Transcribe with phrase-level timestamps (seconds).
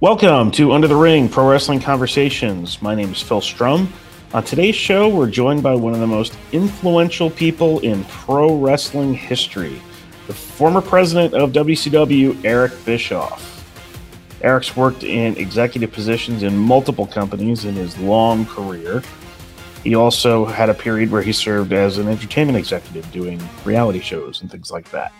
[0.00, 2.80] Welcome to Under the Ring Pro Wrestling Conversations.
[2.80, 3.92] My name is Phil Strum.
[4.32, 9.12] On today's show, we're joined by one of the most influential people in pro wrestling
[9.12, 9.82] history,
[10.28, 13.44] the former president of WCW, Eric Bischoff.
[14.40, 19.02] Eric's worked in executive positions in multiple companies in his long career.
[19.82, 24.42] He also had a period where he served as an entertainment executive doing reality shows
[24.42, 25.12] and things like that.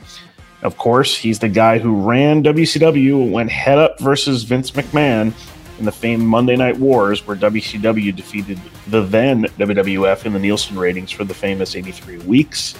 [0.62, 5.32] Of course, he's the guy who ran WCW went head up versus Vince McMahon
[5.78, 10.76] in the famed Monday Night Wars, where WCW defeated the then WWF in the Nielsen
[10.76, 12.74] ratings for the famous 83 Weeks.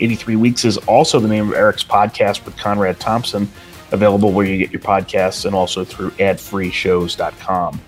[0.00, 3.46] 83 Weeks is also the name of Eric's podcast with Conrad Thompson,
[3.92, 7.80] available where you get your podcasts and also through adfreeshows.com.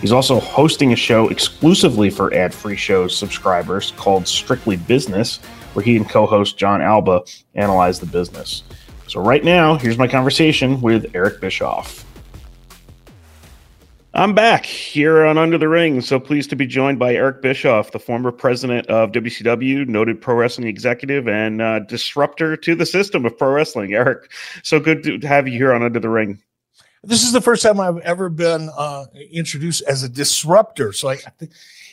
[0.00, 5.38] He's also hosting a show exclusively for ad free shows subscribers called Strictly Business
[5.74, 7.22] where he and co host Jon Alba
[7.54, 8.62] analyze the business.
[9.08, 12.04] So, right now, here's my conversation with Eric Bischoff.
[14.14, 16.02] I'm back here on Under the Ring.
[16.02, 20.34] So pleased to be joined by Eric Bischoff, the former president of WCW, noted pro
[20.34, 23.94] wrestling executive, and uh, disruptor to the system of pro wrestling.
[23.94, 24.30] Eric,
[24.62, 26.38] so good to have you here on Under the Ring.
[27.02, 30.92] This is the first time I've ever been uh, introduced as a disruptor.
[30.92, 31.52] So I, I think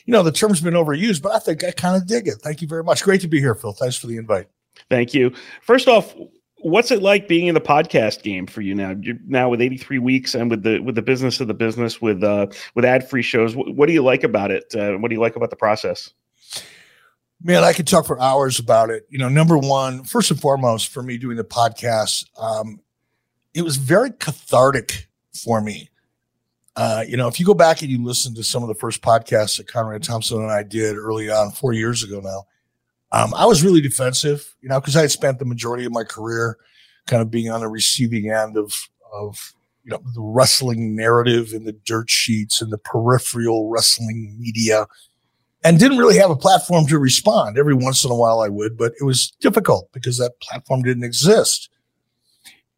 [0.09, 2.37] you know, the term's been overused, but I think I kind of dig it.
[2.41, 3.03] Thank you very much.
[3.03, 3.73] Great to be here, Phil.
[3.73, 4.47] Thanks for the invite.
[4.89, 5.31] Thank you.
[5.61, 6.15] First off,
[6.61, 8.95] what's it like being in the podcast game for you now?
[8.99, 12.23] You're now with 83 weeks and with the with the business of the business with
[12.23, 13.55] uh with ad free shows.
[13.55, 14.73] What, what, do you like about it?
[14.73, 16.11] Uh, what do you like about the process?
[17.43, 19.05] Man, I could talk for hours about it.
[19.09, 22.79] You know, number one, first and foremost, for me doing the podcast, um,
[23.53, 25.91] it was very cathartic for me.
[26.79, 29.01] Uh, you know, if you go back and you listen to some of the first
[29.01, 32.45] podcasts that Conrad Thompson and I did early on, four years ago now,
[33.11, 36.05] um, I was really defensive, you know, because I had spent the majority of my
[36.05, 36.57] career
[37.05, 38.73] kind of being on the receiving end of
[39.11, 39.53] of
[39.83, 44.87] you know the wrestling narrative and the dirt sheets and the peripheral wrestling media,
[45.65, 47.57] and didn't really have a platform to respond.
[47.57, 51.03] Every once in a while, I would, but it was difficult because that platform didn't
[51.03, 51.69] exist.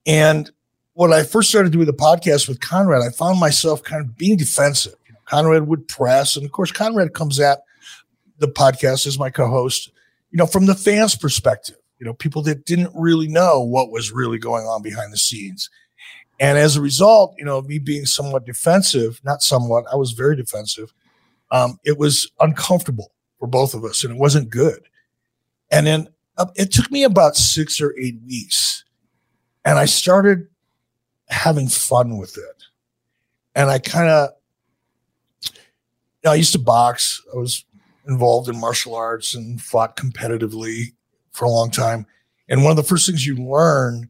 [0.08, 0.50] And
[0.94, 4.38] when I first started doing the podcast with Conrad, I found myself kind of being
[4.38, 4.96] defensive.
[5.08, 7.60] You know, Conrad would press, and of course, Conrad comes at
[8.40, 9.92] the podcast as my co-host,
[10.32, 11.78] you know, from the fans' perspective.
[12.00, 15.70] You know, people that didn't really know what was really going on behind the scenes.
[16.40, 20.36] And as a result, you know, me being somewhat defensive, not somewhat, I was very
[20.36, 20.92] defensive.
[21.52, 24.82] Um, it was uncomfortable for both of us and it wasn't good.
[25.70, 26.08] And then
[26.38, 28.84] uh, it took me about six or eight weeks.
[29.64, 30.48] And I started
[31.32, 32.64] having fun with it.
[33.56, 34.30] And I kind of,
[35.44, 35.52] you
[36.26, 37.22] know, I used to box.
[37.34, 37.66] I was
[38.08, 40.94] involved in martial arts and fought competitively
[41.32, 42.06] for a long time.
[42.50, 44.10] And one of the first things you learn,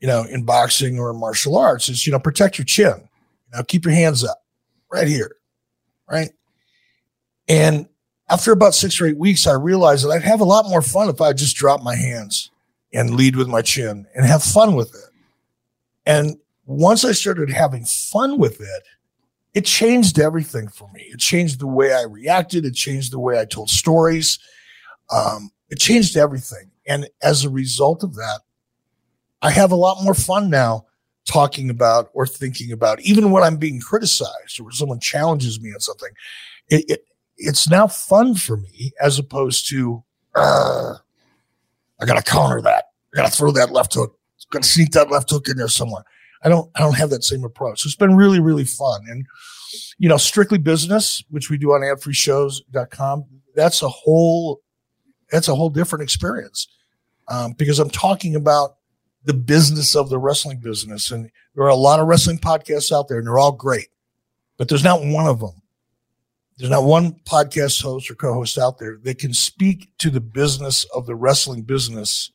[0.00, 3.08] you know, in boxing or in martial arts is, you know, protect your chin.
[3.52, 4.44] You know, keep your hands up
[4.90, 5.36] right here.
[6.10, 6.30] Right.
[7.48, 7.88] And
[8.28, 11.08] after about six or eight weeks, I realized that I'd have a lot more fun
[11.08, 12.50] if I just dropped my hands
[12.92, 15.10] and lead with my chin and have fun with it.
[16.06, 16.36] And
[16.66, 18.82] once I started having fun with it,
[19.54, 21.02] it changed everything for me.
[21.12, 22.64] It changed the way I reacted.
[22.64, 24.38] It changed the way I told stories.
[25.10, 26.70] Um, it changed everything.
[26.86, 28.40] And as a result of that,
[29.42, 30.86] I have a lot more fun now
[31.26, 35.80] talking about or thinking about, even when I'm being criticized or someone challenges me on
[35.80, 36.10] something.
[36.68, 37.04] It, it,
[37.36, 40.02] it's now fun for me as opposed to,
[40.34, 40.96] I
[42.06, 42.86] got to counter that.
[43.12, 44.18] I got to throw that left hook.
[44.50, 46.04] Got to sneak that left hook in there somewhere.
[46.44, 47.80] I don't I don't have that same approach.
[47.80, 49.02] So it's been really, really fun.
[49.08, 49.26] And
[49.98, 53.24] you know, strictly business, which we do on adfreeshows.com,
[53.54, 54.60] that's a whole
[55.30, 56.68] that's a whole different experience.
[57.28, 58.76] Um, because I'm talking about
[59.24, 61.10] the business of the wrestling business.
[61.10, 63.88] And there are a lot of wrestling podcasts out there, and they're all great.
[64.56, 65.62] But there's not one of them.
[66.56, 70.84] There's not one podcast host or co-host out there that can speak to the business
[70.94, 72.30] of the wrestling business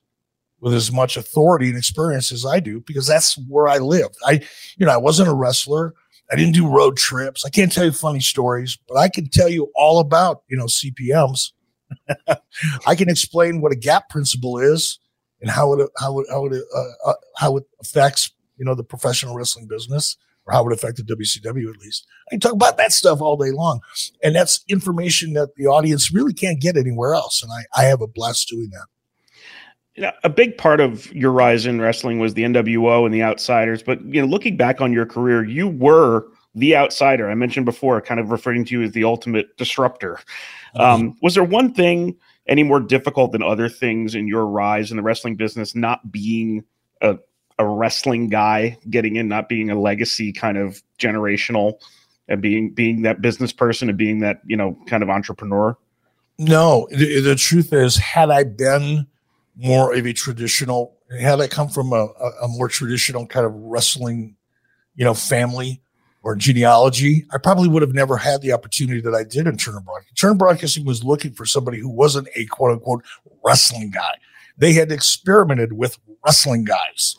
[0.61, 4.15] with as much authority and experience as I do because that's where I lived.
[4.25, 4.41] I,
[4.77, 5.93] you know, I wasn't a wrestler.
[6.31, 7.45] I didn't do road trips.
[7.45, 10.65] I can't tell you funny stories, but I can tell you all about, you know,
[10.65, 11.51] CPMs.
[12.85, 14.99] I can explain what a GAAP principle is
[15.41, 18.83] and how it how it how it uh, uh, how it affects you know the
[18.83, 22.05] professional wrestling business or how it affected WCW at least.
[22.27, 23.81] I can talk about that stuff all day long,
[24.23, 27.41] and that's information that the audience really can't get anywhere else.
[27.41, 28.85] And I I have a blast doing that.
[29.95, 33.23] You know, a big part of your rise in wrestling was the NWO and the
[33.23, 33.83] Outsiders.
[33.83, 37.29] But you know, looking back on your career, you were the outsider.
[37.29, 40.19] I mentioned before, kind of referring to you as the ultimate disruptor.
[40.75, 42.15] Um, was there one thing
[42.47, 45.75] any more difficult than other things in your rise in the wrestling business?
[45.75, 46.63] Not being
[47.01, 47.17] a
[47.59, 51.73] a wrestling guy, getting in, not being a legacy kind of generational,
[52.29, 55.77] and being being that business person and being that you know kind of entrepreneur.
[56.37, 59.07] No, the, the truth is, had I been
[59.59, 62.07] more of a traditional, had I come from a,
[62.41, 64.37] a, more traditional kind of wrestling,
[64.95, 65.81] you know, family
[66.23, 69.81] or genealogy, I probably would have never had the opportunity that I did in Turner
[69.81, 70.15] Broadcasting.
[70.15, 73.03] Turner Broadcasting was looking for somebody who wasn't a quote unquote
[73.43, 74.13] wrestling guy.
[74.57, 77.17] They had experimented with wrestling guys,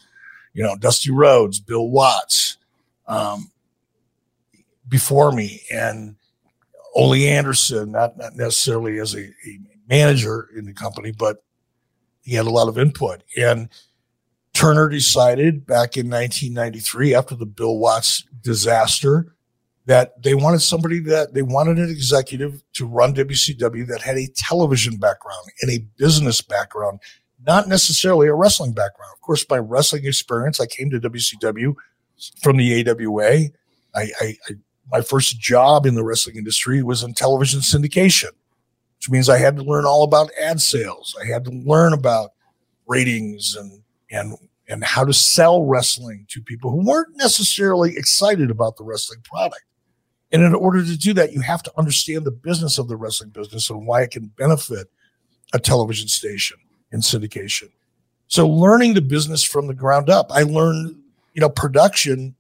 [0.55, 2.57] you know, Dusty Rhodes, Bill Watts,
[3.07, 3.51] um,
[4.89, 6.17] before me, and
[6.95, 11.43] Ole Anderson, not, not necessarily as a, a manager in the company, but
[12.23, 13.23] he had a lot of input.
[13.37, 13.69] And
[14.53, 19.35] Turner decided back in 1993, after the Bill Watts disaster,
[19.87, 24.29] that they wanted somebody that they wanted an executive to run WCW that had a
[24.37, 27.01] television background and a business background,
[27.47, 29.11] not necessarily a wrestling background.
[29.15, 31.75] Of course, my wrestling experience, I came to WCW
[32.43, 33.31] from the AWA.
[33.31, 33.51] I,
[33.95, 34.55] I, I
[34.93, 38.31] my first job in the wrestling industry was in television syndication
[39.01, 41.17] which means I had to learn all about ad sales.
[41.21, 42.33] I had to learn about
[42.87, 44.37] ratings and and
[44.69, 49.65] and how to sell wrestling to people who weren't necessarily excited about the wrestling product.
[50.33, 53.31] And in order to do that, you have to understand the business of the wrestling
[53.31, 54.89] business and why it can benefit
[55.53, 56.59] a television station
[56.93, 57.71] in syndication.
[58.29, 60.95] So learning the business from the ground up, I learned,
[61.35, 62.37] you know, production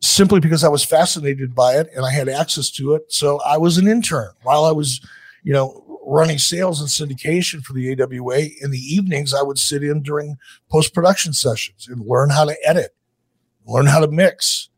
[0.00, 3.12] simply because I was fascinated by it and I had access to it.
[3.12, 5.00] So I was an intern while I was,
[5.42, 8.38] you know, running sales and syndication for the AWA.
[8.60, 10.38] In the evenings, I would sit in during
[10.70, 12.94] post production sessions and learn how to edit,
[13.66, 14.68] learn how to mix.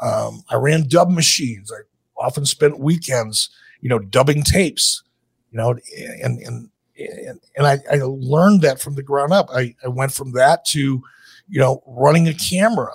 [0.00, 1.70] Um, I ran dub machines.
[1.70, 1.82] I
[2.16, 3.50] often spent weekends,
[3.82, 5.02] you know, dubbing tapes,
[5.52, 5.76] you know,
[6.22, 9.48] and and and, and I, I learned that from the ground up.
[9.54, 11.02] I, I went from that to,
[11.48, 12.92] you know, running a camera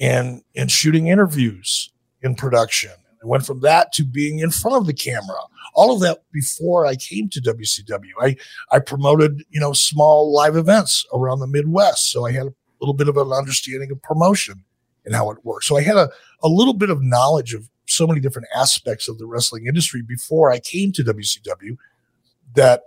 [0.00, 1.90] and and shooting interviews
[2.22, 2.90] in production.
[3.22, 5.40] I went from that to being in front of the camera
[5.76, 8.10] all of that before I came to WCW.
[8.18, 8.36] I,
[8.72, 12.10] I promoted, you know, small live events around the Midwest.
[12.10, 14.64] So I had a little bit of an understanding of promotion
[15.04, 15.66] and how it works.
[15.66, 16.08] So I had a,
[16.42, 20.50] a little bit of knowledge of so many different aspects of the wrestling industry before
[20.50, 21.76] I came to WCW
[22.54, 22.84] that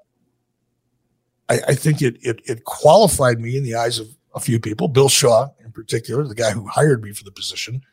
[1.47, 4.87] I, I think it, it, it qualified me in the eyes of a few people,
[4.87, 7.83] Bill Shaw in particular, the guy who hired me for the position,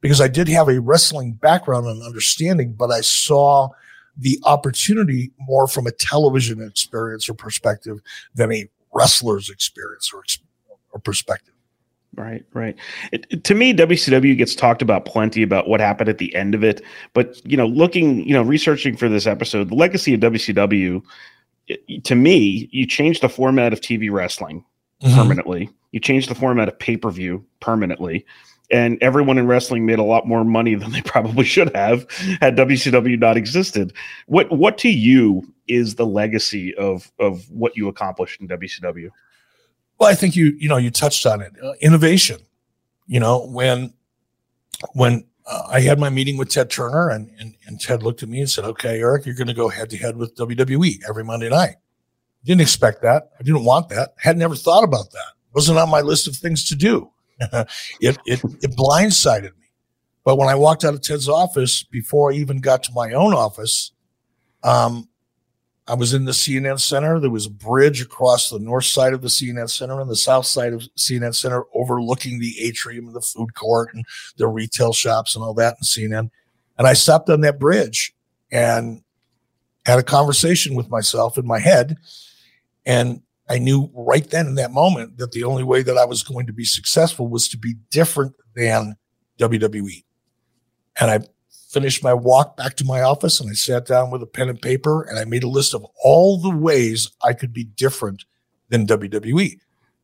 [0.00, 3.70] because I did have a wrestling background and understanding, but I saw
[4.16, 7.98] the opportunity more from a television experience or perspective
[8.34, 10.22] than a wrestler's experience or,
[10.92, 11.54] or perspective.
[12.14, 12.74] Right, right.
[13.12, 16.54] It, it, to me, WCW gets talked about plenty about what happened at the end
[16.54, 16.82] of it,
[17.12, 21.02] but you know, looking, you know, researching for this episode, the legacy of WCW,
[21.68, 24.64] it, to me, you changed the format of TV wrestling
[25.02, 25.14] mm-hmm.
[25.14, 25.68] permanently.
[25.92, 28.24] You changed the format of pay per view permanently
[28.70, 32.56] and everyone in wrestling made a lot more money than they probably should have had
[32.56, 33.92] WCW not existed.
[34.26, 39.10] What what to you is the legacy of of what you accomplished in WCW?
[39.98, 41.52] Well, I think you you know you touched on it.
[41.62, 42.38] Uh, innovation.
[43.06, 43.92] You know when
[44.92, 48.28] when uh, I had my meeting with Ted Turner and, and and Ted looked at
[48.28, 51.24] me and said, "Okay, Eric, you're going to go head to head with WWE every
[51.24, 51.76] Monday night."
[52.44, 53.30] Didn't expect that.
[53.40, 54.14] I didn't want that.
[54.18, 55.32] Had never thought about that.
[55.52, 57.10] Wasn't on my list of things to do
[58.00, 59.66] it, it, it blindsided me.
[60.24, 63.32] But when I walked out of Ted's office, before I even got to my own
[63.32, 63.92] office,
[64.64, 65.08] um,
[65.88, 67.20] I was in the CNN Center.
[67.20, 70.46] There was a bridge across the north side of the CNN Center and the south
[70.46, 74.04] side of CNN Center, overlooking the atrium and the food court and
[74.36, 76.30] the retail shops and all that in CNN.
[76.76, 78.12] And I stopped on that bridge
[78.50, 79.02] and
[79.84, 81.96] had a conversation with myself in my head.
[82.84, 86.22] And I knew right then in that moment that the only way that I was
[86.22, 88.96] going to be successful was to be different than
[89.38, 90.04] WWE.
[91.00, 91.20] And I
[91.70, 94.60] finished my walk back to my office and I sat down with a pen and
[94.60, 98.24] paper and I made a list of all the ways I could be different
[98.68, 99.58] than WWE.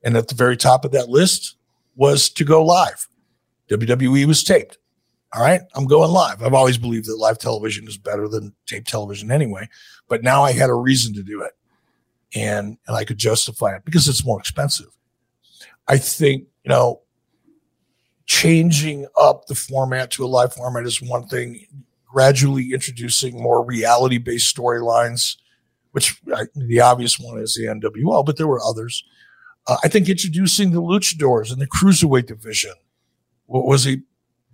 [0.05, 1.57] And at the very top of that list
[1.97, 3.09] was to go live.
[3.71, 4.79] WWE was taped.
[5.35, 6.43] All right, I'm going live.
[6.43, 9.67] I've always believed that live television is better than tape television anyway,
[10.07, 11.53] but now I had a reason to do it
[12.35, 14.87] and and I could justify it because it's more expensive.
[15.89, 17.03] I think you know
[18.27, 21.67] changing up the format to a live format is one thing.
[22.07, 25.37] Gradually introducing more reality based storylines,
[25.93, 29.03] which I, the obvious one is the NWO, but there were others.
[29.67, 32.73] Uh, I think introducing the luchadors and the cruiserweight division
[33.47, 34.03] was a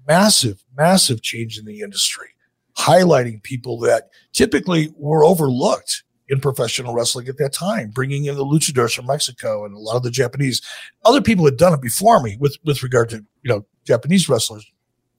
[0.06, 2.28] massive, massive change in the industry,
[2.76, 8.44] highlighting people that typically were overlooked in professional wrestling at that time, bringing in the
[8.44, 10.60] luchadors from Mexico and a lot of the Japanese.
[11.04, 14.70] Other people had done it before me with, with regard to, you know, Japanese wrestlers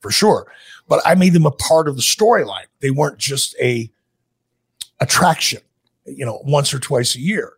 [0.01, 0.51] for sure.
[0.87, 2.65] But I made them a part of the storyline.
[2.79, 3.91] They weren't just a
[4.99, 5.61] attraction,
[6.05, 7.53] you know, once or twice a year.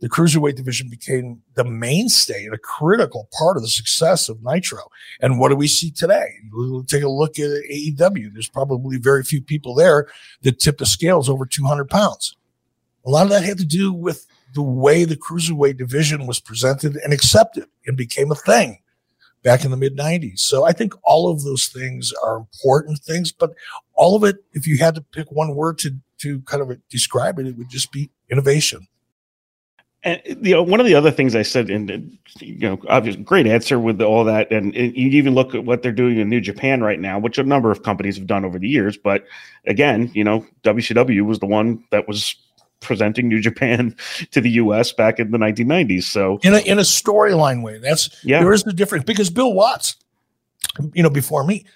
[0.00, 4.90] The cruiserweight division became the mainstay and a critical part of the success of Nitro.
[5.20, 6.34] And what do we see today?
[6.52, 8.32] We'll take a look at AEW.
[8.32, 10.08] There's probably very few people there
[10.42, 12.36] that tip the scales over 200 pounds.
[13.04, 16.96] A lot of that had to do with the way the cruiserweight division was presented
[16.96, 18.78] and accepted and became a thing
[19.42, 20.40] back in the mid 90s.
[20.40, 23.52] So I think all of those things are important things, but
[23.94, 27.38] all of it, if you had to pick one word to, to kind of describe
[27.38, 28.88] it, it would just be innovation.
[30.04, 33.46] And you know, one of the other things I said, and you know, obviously, great
[33.46, 36.42] answer with all that, and, and, you even look at what they're doing in New
[36.42, 38.98] Japan right now, which a number of companies have done over the years.
[38.98, 39.24] But
[39.66, 42.36] again, you know, WCW was the one that was
[42.84, 43.96] presenting New Japan
[44.30, 44.92] to the U.S.
[44.92, 46.04] back in the 1990s.
[46.04, 48.40] So in a in a storyline way, that's yeah.
[48.40, 49.96] There is the difference because Bill Watts,
[50.92, 51.66] you know, before me,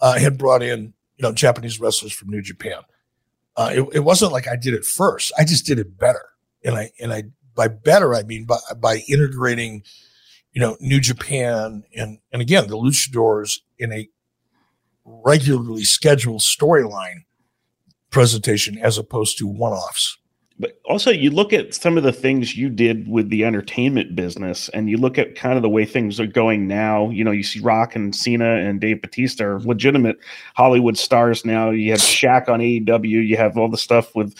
[0.00, 2.80] uh, had brought in you know Japanese wrestlers from New Japan.
[3.56, 5.32] Uh, it, it wasn't like I did it first.
[5.38, 6.30] I just did it better,
[6.64, 9.84] and I and I by better I mean by by integrating,
[10.52, 14.08] you know, New Japan and and again the luchadors in a
[15.04, 17.24] regularly scheduled storyline
[18.10, 20.18] presentation as opposed to one-offs
[20.58, 24.68] but also you look at some of the things you did with the entertainment business
[24.70, 27.10] and you look at kind of the way things are going now.
[27.10, 30.18] You know you see rock and cena and dave batista are legitimate
[30.54, 31.70] hollywood stars now.
[31.70, 34.34] You have Shaq on aew you have all the stuff with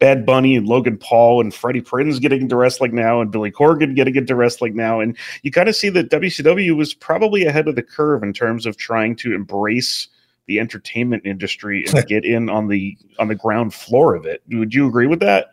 [0.00, 3.94] bad bunny and logan paul and freddie prinze getting into wrestling now and billy corgan
[3.94, 5.00] getting into wrestling now.
[5.00, 8.66] And you kind of see that wcw was probably ahead of the curve in terms
[8.66, 10.08] of trying to embrace
[10.46, 14.42] the entertainment industry and get in on the on the ground floor of it.
[14.48, 15.48] Would you agree with that?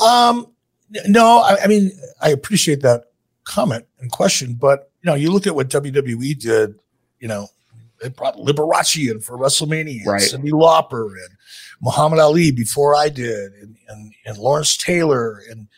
[0.00, 0.52] Um,
[1.06, 3.04] no, I, I mean I appreciate that
[3.44, 6.78] comment and question, but you know, you look at what WWE did.
[7.18, 7.48] You know,
[8.00, 10.20] they brought Liberace in for WrestleMania, right.
[10.20, 11.36] Cyndi Lauper and
[11.80, 15.68] Muhammad Ali before I did, and and, and Lawrence Taylor, and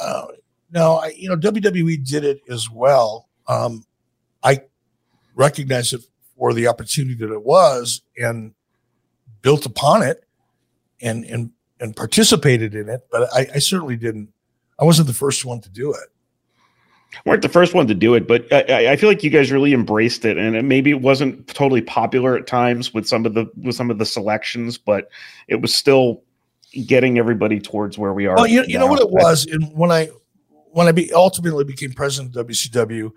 [0.00, 0.26] uh,
[0.70, 3.28] no, I, you know, WWE did it as well.
[3.46, 3.84] Um,
[4.42, 4.62] I
[5.34, 6.02] recognize it
[6.38, 8.54] for the opportunity that it was and
[9.42, 10.24] built upon it
[11.00, 14.32] and and and participated in it, but I, I certainly didn't.
[14.80, 16.08] I wasn't the first one to do it
[17.24, 19.72] weren't the first one to do it, but I, I, feel like you guys really
[19.72, 23.46] embraced it, and it, maybe it wasn't totally popular at times with some of the
[23.62, 25.10] with some of the selections, but
[25.48, 26.22] it was still
[26.86, 28.36] getting everybody towards where we are.
[28.36, 30.08] Well, you, you know what it was, and when I
[30.70, 33.10] when I be, ultimately became president of WCW,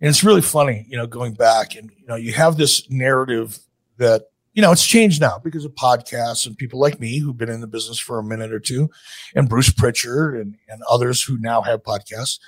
[0.00, 3.58] and it's really funny, you know, going back and you know, you have this narrative
[3.98, 4.22] that
[4.54, 7.60] you know, it's changed now because of podcasts and people like me who've been in
[7.60, 8.88] the business for a minute or two,
[9.34, 12.38] and Bruce Pritchard and, and others who now have podcasts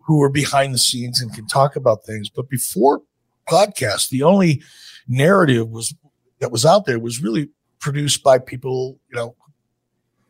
[0.00, 2.28] who are behind the scenes and can talk about things.
[2.28, 3.02] But before
[3.48, 4.62] podcasts, the only
[5.08, 5.94] narrative was
[6.40, 7.48] that was out there was really
[7.78, 9.36] produced by people, you know,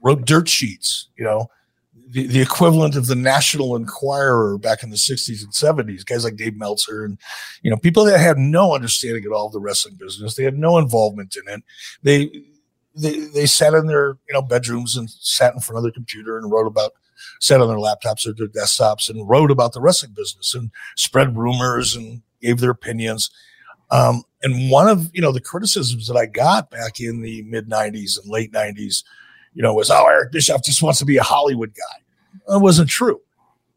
[0.02, 1.48] wrote dirt sheets, you know,
[2.08, 6.36] the, the equivalent of the National Enquirer back in the 60s and 70s, guys like
[6.36, 7.18] Dave Meltzer and,
[7.62, 10.34] you know, people that had no understanding at all of the wrestling business.
[10.34, 11.62] They had no involvement in it.
[12.02, 12.44] They,
[12.94, 16.38] they, they sat in their, you know, bedrooms and sat in front of their computer
[16.38, 16.92] and wrote about,
[17.40, 21.36] sat on their laptops or their desktops and wrote about the wrestling business and spread
[21.36, 23.30] rumors and gave their opinions.
[23.90, 27.68] Um, and one of, you know, the criticisms that I got back in the mid
[27.68, 29.02] 90s and late 90s
[29.54, 32.02] you know, was, oh, Eric Bischoff just wants to be a Hollywood guy.
[32.48, 33.20] That wasn't true.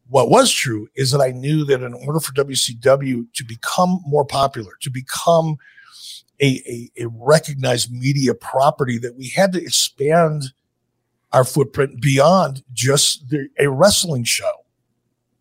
[0.08, 4.24] What was true is that I knew that in order for WCW to become more
[4.24, 5.56] popular, to become
[6.40, 10.44] a, a, a recognized media property, that we had to expand
[11.32, 14.50] our footprint beyond just the, a wrestling show.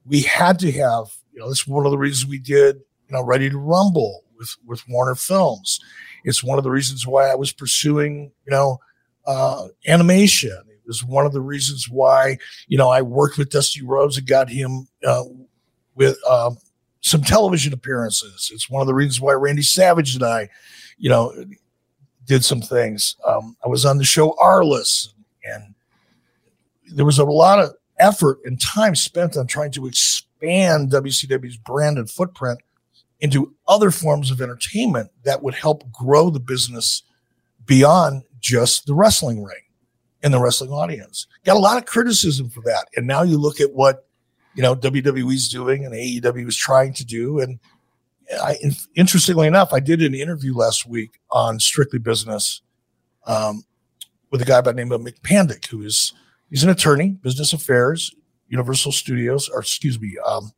[0.06, 2.77] We had to have, you know, that's one of the reasons we did,
[3.08, 5.79] you know, Ready to Rumble with, with Warner Films.
[6.25, 8.79] It's one of the reasons why I was pursuing, you know,
[9.27, 10.57] uh, animation.
[10.67, 14.25] It was one of the reasons why, you know, I worked with Dusty Rhodes and
[14.25, 15.25] got him uh,
[15.96, 16.57] with um,
[17.01, 18.50] some television appearances.
[18.53, 20.50] It's one of the reasons why Randy Savage and I,
[20.98, 21.46] you know,
[22.25, 23.15] did some things.
[23.25, 25.10] Um, I was on the show Arliss,
[25.43, 25.75] and
[26.93, 31.98] there was a lot of effort and time spent on trying to expand WCW's brand
[31.98, 32.60] and footprint
[33.19, 37.03] into other forms of entertainment that would help grow the business
[37.65, 39.63] beyond just the wrestling ring
[40.24, 41.27] and the wrestling audience.
[41.44, 42.88] Got a lot of criticism for that.
[42.96, 44.08] And now you look at what,
[44.56, 47.39] you know, WWE's doing and AEW is trying to do.
[47.39, 47.60] And
[48.42, 48.56] I,
[48.96, 52.62] interestingly enough, I did an interview last week on Strictly Business
[53.25, 53.63] um,
[54.32, 56.13] with a guy by the name of Mick Pandick, who is
[56.50, 58.16] he's an attorney, business affairs,
[58.48, 60.54] Universal Studios, or excuse me, um,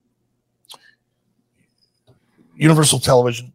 [2.55, 3.51] Universal Television,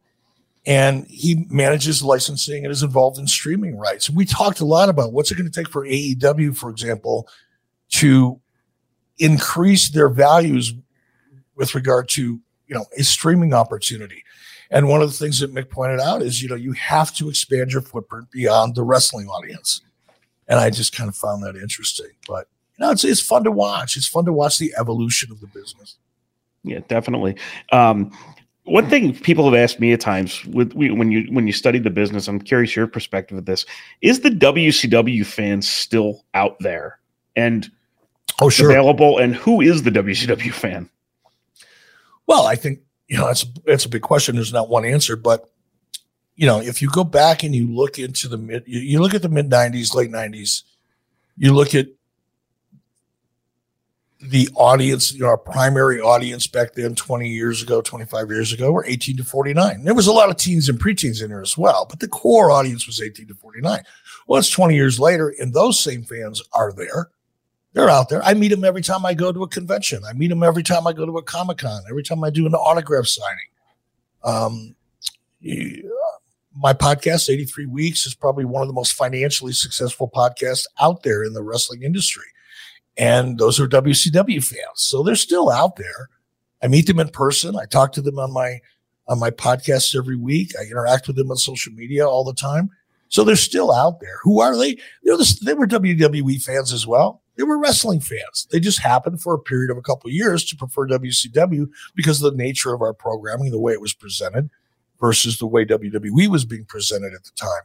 [0.67, 4.09] and he manages licensing and is involved in streaming rights.
[4.09, 7.29] We talked a lot about what's it going to take for AEW, for example,
[7.91, 8.41] to
[9.19, 10.73] increase their values
[11.55, 14.25] with regard to you know a streaming opportunity.
[14.71, 17.29] And one of the things that Mick pointed out is, you know, you have to
[17.29, 19.83] expand your footprint beyond the wrestling audience.
[20.49, 22.11] And I just kind of found that interesting.
[22.27, 23.97] But you know, it's it's fun to watch.
[23.97, 25.97] It's fun to watch the evolution of the business.
[26.65, 27.37] Yeah, definitely.
[27.71, 28.17] Um,
[28.65, 31.91] one thing people have asked me at times with when you when you study the
[31.91, 33.67] business, I'm curious your perspective of this.
[34.01, 36.99] Is the WCW fan still out there
[37.37, 37.71] and
[38.41, 39.19] oh sure available?
[39.19, 40.89] And who is the WCW fan?
[42.27, 44.37] Well, I think you know that's that's a big question.
[44.37, 45.51] There's not one answer, but
[46.35, 49.13] you know if you go back and you look into the mid, you, you look
[49.13, 50.63] at the mid '90s, late '90s,
[51.37, 51.89] you look at
[54.31, 58.73] the audience, you know, our primary audience back then, 20 years ago, 25 years ago,
[58.73, 59.85] were 18 to 49.
[59.85, 62.51] There was a lot of teens and preteens in there as well, but the core
[62.51, 63.83] audience was 18 to 49.
[64.27, 67.11] Well, it's 20 years later, and those same fans are there.
[67.75, 68.23] They're out there.
[68.23, 70.03] I meet them every time I go to a convention.
[70.09, 72.47] I meet them every time I go to a Comic Con, every time I do
[72.47, 73.37] an autograph signing.
[74.23, 74.77] Um,
[76.57, 81.25] my podcast, 83 Weeks, is probably one of the most financially successful podcasts out there
[81.25, 82.25] in the wrestling industry
[82.97, 84.61] and those are WCW fans.
[84.75, 86.09] So they're still out there.
[86.63, 87.57] I meet them in person.
[87.57, 88.61] I talk to them on my
[89.07, 90.53] on my podcasts every week.
[90.59, 92.71] I interact with them on social media all the time.
[93.09, 94.19] So they're still out there.
[94.23, 94.77] Who are they?
[95.03, 97.23] The, they were WWE fans as well.
[97.37, 98.47] They were wrestling fans.
[98.51, 102.23] They just happened for a period of a couple of years to prefer WCW because
[102.23, 104.49] of the nature of our programming, the way it was presented
[105.01, 107.63] versus the way WWE was being presented at the time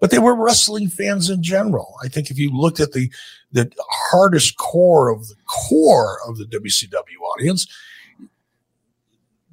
[0.00, 1.94] but they were wrestling fans in general.
[2.02, 3.12] I think if you looked at the
[3.52, 3.70] the
[4.10, 7.66] hardest core of the core of the WCW audience,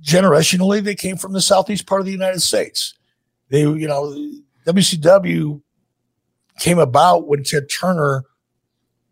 [0.02, 2.94] generationally they came from the southeast part of the United States.
[3.50, 4.16] They, you know,
[4.66, 5.62] WCW
[6.60, 8.24] came about when Ted Turner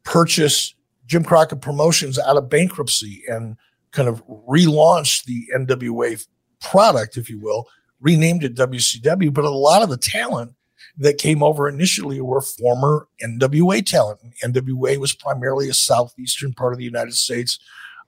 [0.03, 0.75] purchased
[1.07, 3.57] Jim Crockett Promotions out of bankruptcy and
[3.91, 6.25] kind of relaunched the NWA
[6.61, 7.67] product, if you will,
[8.01, 9.33] renamed it WCW.
[9.33, 10.53] But a lot of the talent
[10.97, 14.19] that came over initially were former NWA talent.
[14.43, 17.59] NWA was primarily a southeastern part of the United States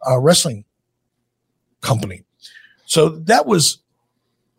[0.10, 0.66] uh, wrestling
[1.82, 2.24] company.
[2.86, 3.80] So that was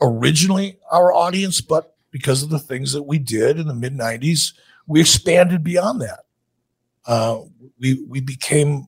[0.00, 4.52] originally our audience, but because of the things that we did in the mid 90s,
[4.86, 6.20] we expanded beyond that.
[7.06, 7.40] Uh,
[7.80, 8.86] we, we became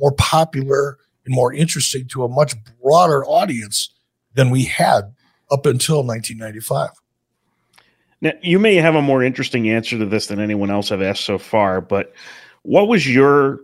[0.00, 3.90] more popular and more interesting to a much broader audience
[4.34, 5.14] than we had
[5.50, 6.90] up until 1995.
[8.22, 11.24] Now, you may have a more interesting answer to this than anyone else I've asked
[11.24, 12.14] so far, but
[12.62, 13.60] what was your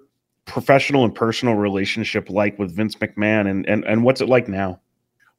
[0.47, 4.81] professional and personal relationship like with Vince McMahon and, and, and what's it like now?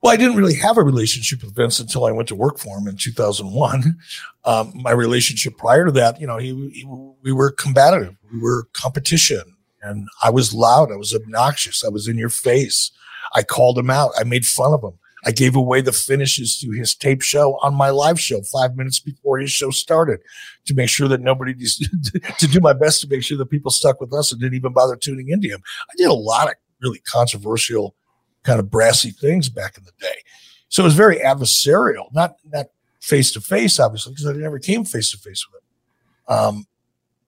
[0.02, 2.78] Well, I didn't really have a relationship with Vince until I went to work for
[2.78, 3.98] him in 2001.
[4.46, 6.86] Um, my relationship prior to that, you know, he, he,
[7.22, 9.42] we were combative, we were competition,
[9.82, 12.92] and I was loud, I was obnoxious, I was in your face.
[13.36, 14.98] I called him out, I made fun of him.
[15.26, 19.00] I gave away the finishes to his tape show on my live show five minutes
[19.00, 20.22] before his show started
[20.66, 21.54] to make sure that nobody,
[22.40, 24.74] to do my best to make sure that people stuck with us and didn't even
[24.74, 25.62] bother tuning into him.
[25.90, 27.96] I did a lot of really controversial,
[28.44, 30.22] kind of brassy things back in the day.
[30.70, 32.68] So it was very adversarial, not, not
[33.02, 36.68] face to face, obviously, because I never came face to face with him um,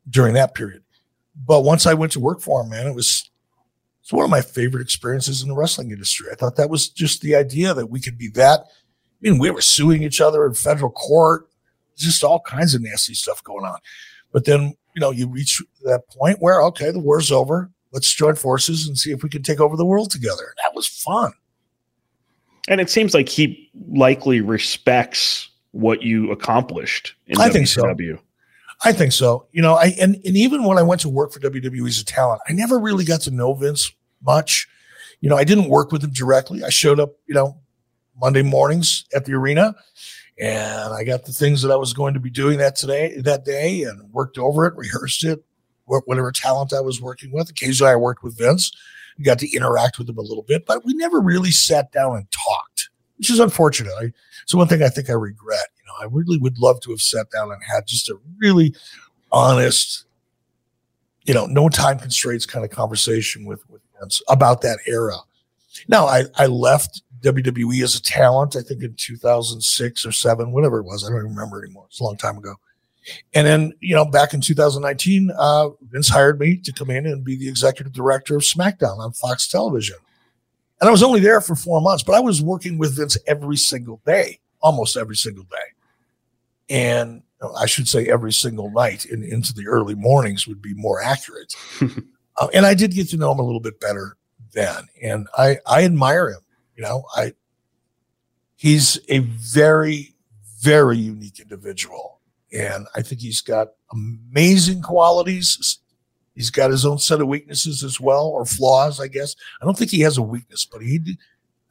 [0.09, 0.83] during that period.
[1.35, 3.30] But once I went to work for him, man, it was
[4.01, 6.27] it's one of my favorite experiences in the wrestling industry.
[6.31, 8.61] I thought that was just the idea that we could be that.
[8.61, 11.47] I mean, we were suing each other in federal court,
[11.95, 13.79] just all kinds of nasty stuff going on.
[14.31, 17.69] But then, you know, you reach that point where, okay, the war's over.
[17.91, 20.53] Let's join forces and see if we can take over the world together.
[20.57, 21.33] That was fun.
[22.67, 27.51] And it seems like he likely respects what you accomplished in I WCW.
[27.51, 28.19] think so.
[28.83, 29.47] I think so.
[29.51, 32.05] You know, I and, and even when I went to work for WWE as a
[32.05, 33.91] talent, I never really got to know Vince
[34.23, 34.67] much.
[35.19, 36.63] You know, I didn't work with him directly.
[36.63, 37.59] I showed up, you know,
[38.19, 39.75] Monday mornings at the arena
[40.39, 43.45] and I got the things that I was going to be doing that today, that
[43.45, 45.43] day and worked over it, rehearsed it,
[45.85, 47.49] whatever talent I was working with.
[47.49, 48.71] Occasionally I worked with Vince,
[49.23, 52.27] got to interact with him a little bit, but we never really sat down and
[52.31, 53.93] talked, which is unfortunate.
[53.99, 54.11] I,
[54.45, 55.67] so one thing I think I regret,
[56.01, 58.75] I really would love to have sat down and had just a really
[59.31, 60.05] honest,
[61.23, 65.17] you know, no time constraints kind of conversation with, with Vince about that era.
[65.87, 70.79] Now I, I left WWE as a talent, I think in 2006 or seven, whatever
[70.79, 71.05] it was.
[71.05, 71.85] I don't remember anymore.
[71.87, 72.55] It's a long time ago.
[73.33, 77.23] And then, you know, back in 2019, uh, Vince hired me to come in and
[77.23, 79.97] be the executive director of SmackDown on Fox Television.
[80.79, 83.57] And I was only there for four months, but I was working with Vince every
[83.57, 85.70] single day, almost every single day.
[86.71, 87.21] And
[87.57, 91.53] I should say every single night and into the early mornings would be more accurate.
[91.81, 94.15] uh, and I did get to know him a little bit better
[94.53, 94.85] then.
[95.03, 96.41] And I, I admire him.
[96.75, 97.33] You know, I,
[98.55, 100.15] he's a very,
[100.61, 102.21] very unique individual
[102.53, 105.79] and I think he's got amazing qualities.
[106.35, 109.35] He's got his own set of weaknesses as well, or flaws, I guess.
[109.61, 111.17] I don't think he has a weakness, but he,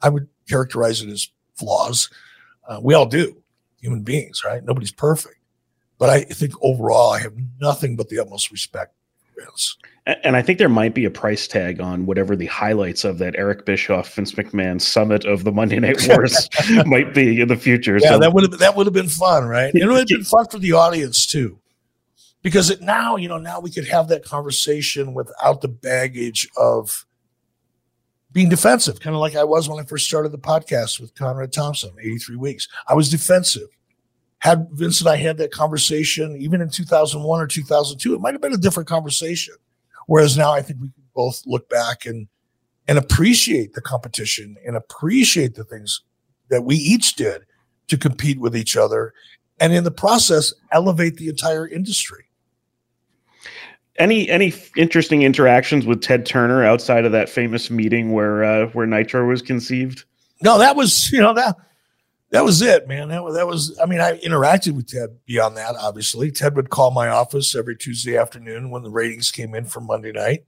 [0.01, 2.09] I would characterize it as flaws.
[2.67, 3.40] Uh, we all do,
[3.81, 4.63] human beings, right?
[4.63, 5.35] Nobody's perfect.
[5.97, 8.95] But I think overall, I have nothing but the utmost respect
[9.35, 9.77] for Vince.
[10.23, 13.35] And I think there might be a price tag on whatever the highlights of that
[13.37, 16.49] Eric Bischoff Vince McMahon summit of the Monday Night Wars
[16.87, 17.99] might be in the future.
[18.01, 18.19] Yeah, so.
[18.19, 19.71] that would have that would have been fun, right?
[19.75, 21.59] It would have been fun for the audience too,
[22.41, 27.05] because it, now you know now we could have that conversation without the baggage of
[28.33, 31.51] being defensive, kind of like I was when I first started the podcast with Conrad
[31.51, 32.67] Thompson, eighty three weeks.
[32.87, 33.67] I was defensive.
[34.39, 37.99] Had Vince and I had that conversation even in two thousand one or two thousand
[37.99, 39.55] two, it might have been a different conversation
[40.07, 42.27] Whereas now I think we can both look back and
[42.87, 46.01] and appreciate the competition and appreciate the things
[46.49, 47.43] that we each did
[47.87, 49.13] to compete with each other
[49.59, 52.25] and in the process elevate the entire industry.
[53.97, 58.87] Any any interesting interactions with Ted Turner outside of that famous meeting where uh, where
[58.87, 60.05] Nitro was conceived?
[60.41, 61.55] No, that was you know that
[62.31, 63.09] that was it, man.
[63.09, 66.31] That was, that was, I mean, I interacted with Ted beyond that, obviously.
[66.31, 70.13] Ted would call my office every Tuesday afternoon when the ratings came in for Monday
[70.13, 70.45] night.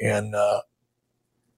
[0.00, 0.60] And uh,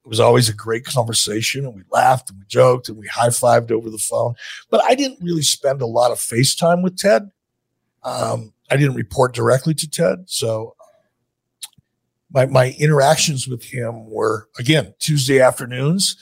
[0.02, 1.66] it was always a great conversation.
[1.66, 4.34] And we laughed and we joked and we high fived over the phone.
[4.70, 7.30] But I didn't really spend a lot of FaceTime with Ted.
[8.02, 10.20] Um, I didn't report directly to Ted.
[10.24, 10.74] So
[12.32, 16.16] my, my interactions with him were, again, Tuesday afternoons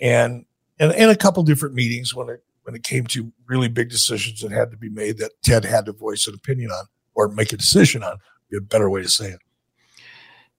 [0.00, 0.44] and,
[0.78, 4.40] and, and a couple different meetings when it when it came to really big decisions
[4.40, 6.84] that had to be made that Ted had to voice an opinion on
[7.14, 8.18] or make a decision on.
[8.50, 9.40] Be a better way to say it.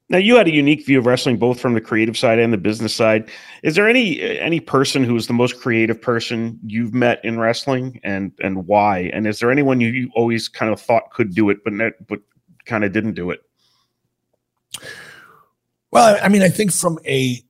[0.09, 2.57] Now you had a unique view of wrestling, both from the creative side and the
[2.57, 3.31] business side.
[3.63, 7.99] Is there any any person who is the most creative person you've met in wrestling,
[8.03, 9.09] and and why?
[9.13, 11.73] And is there anyone you, you always kind of thought could do it, but
[12.07, 12.19] but
[12.65, 13.39] kind of didn't do it?
[15.91, 17.43] Well, I mean, I think from a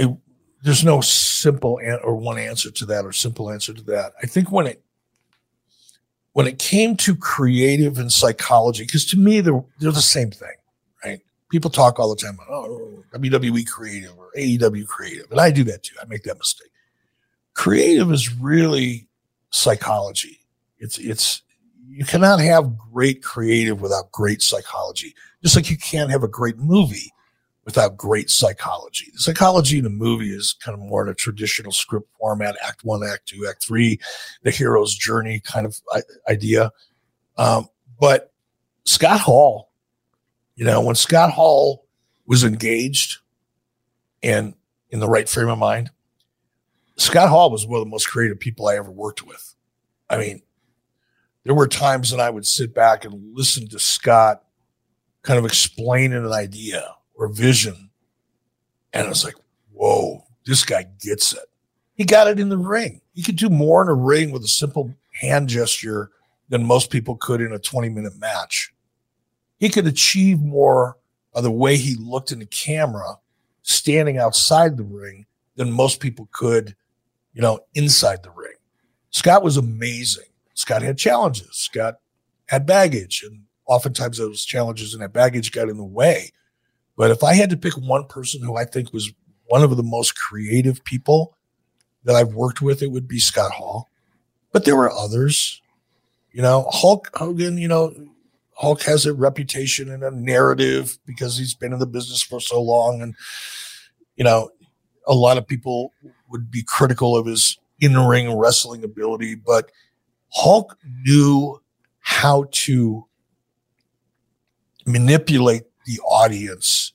[0.00, 0.16] a
[0.62, 4.12] there's no simple an- or one answer to that or simple answer to that.
[4.22, 4.82] I think when it
[6.32, 10.56] when it came to creative and psychology, because to me they're they're the same thing,
[11.04, 11.20] right?
[11.50, 15.64] People talk all the time about oh WWE creative or AEW creative, and I do
[15.64, 15.94] that too.
[16.02, 16.70] I make that mistake.
[17.54, 19.06] Creative is really
[19.50, 20.40] psychology.
[20.78, 21.42] It's it's
[21.88, 25.14] you cannot have great creative without great psychology.
[25.44, 27.12] Just like you can't have a great movie
[27.64, 29.10] without great psychology.
[29.12, 32.84] The psychology in a movie is kind of more in a traditional script format, act
[32.84, 33.98] one, act two, act three,
[34.42, 35.78] the hero's journey kind of
[36.28, 36.70] idea.
[37.36, 38.32] Um, but
[38.84, 39.70] Scott Hall,
[40.56, 41.86] you know, when Scott Hall
[42.26, 43.18] was engaged
[44.22, 44.54] and
[44.90, 45.90] in the right frame of mind,
[46.96, 49.54] Scott Hall was one of the most creative people I ever worked with.
[50.08, 50.42] I mean,
[51.44, 54.43] there were times that I would sit back and listen to Scott
[55.24, 57.90] kind of explaining an idea or vision.
[58.92, 59.34] And it's like,
[59.72, 61.46] whoa, this guy gets it.
[61.94, 63.00] He got it in the ring.
[63.14, 66.10] He could do more in a ring with a simple hand gesture
[66.48, 68.72] than most people could in a 20 minute match.
[69.58, 70.96] He could achieve more
[71.32, 73.18] by the way he looked in the camera
[73.62, 76.76] standing outside the ring than most people could,
[77.32, 78.54] you know, inside the ring.
[79.10, 80.24] Scott was amazing.
[80.54, 81.48] Scott had challenges.
[81.52, 81.96] Scott
[82.46, 86.30] had baggage, and oftentimes those challenges and that baggage got in the way
[86.96, 89.12] but if I had to pick one person who I think was
[89.46, 91.36] one of the most creative people
[92.04, 93.90] that I've worked with, it would be Scott Hall.
[94.52, 95.60] But there were others.
[96.32, 97.94] You know, Hulk Hogan, you know,
[98.56, 102.62] Hulk has a reputation and a narrative because he's been in the business for so
[102.62, 103.02] long.
[103.02, 103.14] And,
[104.16, 104.50] you know,
[105.06, 105.92] a lot of people
[106.30, 109.70] would be critical of his in ring wrestling ability, but
[110.32, 111.60] Hulk knew
[112.00, 113.06] how to
[114.86, 116.92] manipulate the audience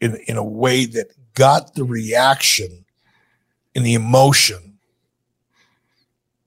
[0.00, 2.84] in, in a way that got the reaction
[3.74, 4.74] and the emotion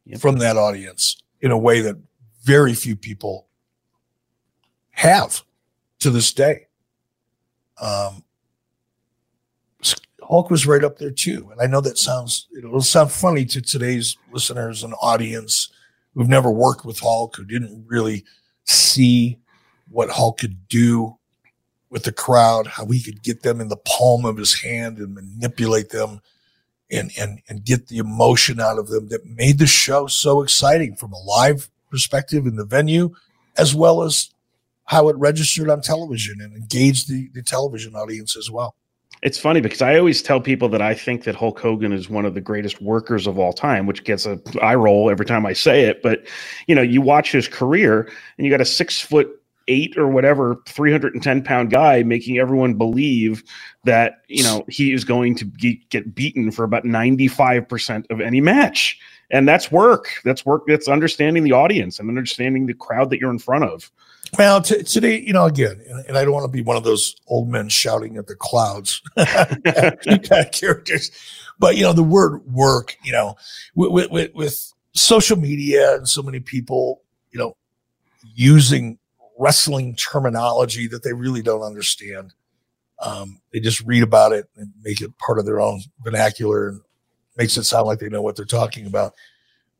[0.05, 0.21] Yep.
[0.21, 1.97] from that audience in a way that
[2.43, 3.47] very few people
[4.91, 5.43] have
[5.99, 6.67] to this day.
[7.81, 8.23] Um,
[10.23, 11.49] Hulk was right up there too.
[11.51, 15.69] And I know that sounds, it'll sound funny to today's listeners and audience
[16.13, 18.23] who've never worked with Hulk, who didn't really
[18.63, 19.39] see
[19.89, 21.17] what Hulk could do
[21.89, 25.15] with the crowd, how he could get them in the palm of his hand and
[25.15, 26.21] manipulate them
[26.91, 30.95] and, and, and get the emotion out of them that made the show so exciting
[30.95, 33.13] from a live perspective in the venue,
[33.57, 34.29] as well as
[34.85, 38.75] how it registered on television and engaged the, the television audience as well.
[39.23, 42.25] It's funny because I always tell people that I think that Hulk Hogan is one
[42.25, 45.53] of the greatest workers of all time, which gets a eye roll every time I
[45.53, 46.03] say it.
[46.03, 46.27] But
[46.67, 48.01] you know, you watch his career,
[48.37, 52.03] and you got a six foot eight or whatever, three hundred and ten pound guy
[52.03, 53.43] making everyone believe
[53.83, 58.05] that you know he is going to ge- get beaten for about ninety five percent
[58.09, 58.99] of any match,
[59.31, 60.09] and that's work.
[60.23, 60.63] That's work.
[60.67, 63.91] That's understanding the audience and understanding the crowd that you're in front of.
[64.37, 67.15] Well, t- today, you know, again, and, I don't want to be one of those
[67.27, 69.01] old men shouting at the clouds
[70.51, 71.11] characters,
[71.59, 73.35] but you know, the word work, you know,
[73.75, 77.01] with, with, with social media and so many people,
[77.31, 77.55] you know,
[78.35, 78.97] using
[79.37, 82.33] wrestling terminology that they really don't understand.
[82.99, 86.81] Um, they just read about it and make it part of their own vernacular and
[87.37, 89.13] makes it sound like they know what they're talking about.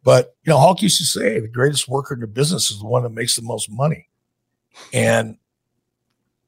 [0.03, 2.85] But you know, Hulk used to say the greatest worker in the business is the
[2.85, 4.07] one that makes the most money.
[4.93, 5.37] And,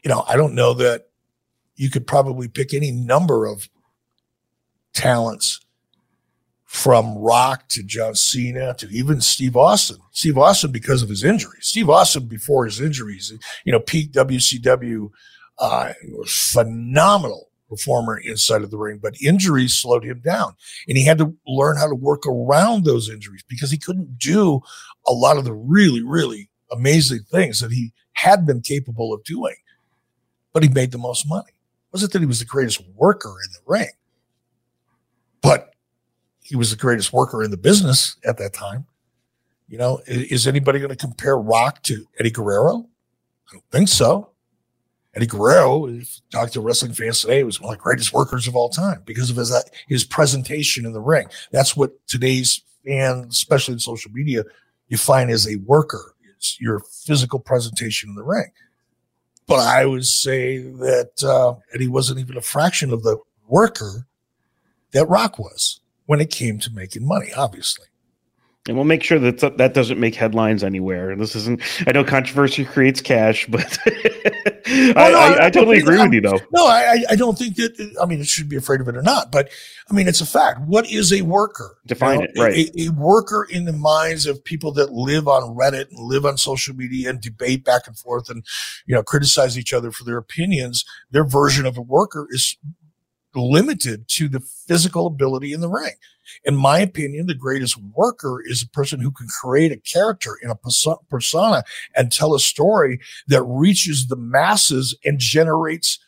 [0.04, 1.08] you know, I don't know that
[1.76, 3.67] you could probably pick any number of
[4.93, 5.60] talents
[6.69, 9.97] from Rock to John Cena to even Steve Austin.
[10.12, 11.65] Steve Austin, because of his injuries.
[11.65, 13.34] Steve Austin, before his injuries,
[13.65, 15.10] you know, peak WCW,
[15.58, 20.53] uh, was phenomenal performer inside of the ring, but injuries slowed him down.
[20.88, 24.62] And he had to learn how to work around those injuries because he couldn't do
[25.08, 29.55] a lot of the really, really amazing things that he had been capable of doing,
[30.53, 31.49] but he made the most money.
[31.49, 33.91] It wasn't that he was the greatest worker in the ring,
[35.41, 35.68] but
[36.50, 38.88] he was the greatest worker in the business at that time.
[39.68, 42.88] You know, is anybody going to compare Rock to Eddie Guerrero?
[43.48, 44.32] I don't think so.
[45.16, 48.48] Eddie Guerrero, if you talk to wrestling fans today, was one of the greatest workers
[48.48, 51.28] of all time because of his uh, his presentation in the ring.
[51.52, 54.44] That's what today's fans, especially in social media,
[54.90, 58.52] define as a worker is your physical presentation in the ring.
[59.46, 64.08] But I would say that uh, Eddie wasn't even a fraction of the worker
[64.94, 67.86] that Rock was when it came to making money, obviously.
[68.67, 71.15] And we'll make sure that that doesn't make headlines anywhere.
[71.15, 71.62] This isn't.
[71.86, 76.13] I know controversy creates cash, but I, Oh, no, I, I, I totally agree with
[76.13, 76.39] you, though.
[76.52, 77.95] No, I, I don't think that.
[78.02, 79.50] I mean, it should be afraid of it or not, but
[79.89, 80.62] I mean, it's a fact.
[80.62, 81.78] What is a worker?
[81.86, 82.69] Define it, right.
[82.76, 86.38] A, a worker in the minds of people that live on Reddit and live on
[86.38, 88.43] social media and debate back and forth and
[88.88, 90.84] you know criticize each other for their opinions.
[91.12, 92.58] Their version of a worker is
[93.36, 95.94] limited to the physical ability in the ring.
[96.44, 100.52] In my opinion, the greatest worker is a person who can create a character in
[100.52, 100.56] a
[101.10, 101.63] persona
[101.96, 106.00] and tell a story that reaches the masses and generates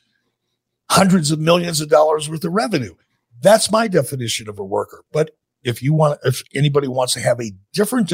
[0.89, 2.93] hundreds of millions of dollars worth of revenue.
[3.41, 5.03] That's my definition of a worker.
[5.11, 5.31] But
[5.63, 8.11] if you want, if anybody wants to have a different